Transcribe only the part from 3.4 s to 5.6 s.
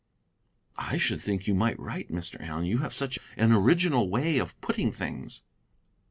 original way of putting things!"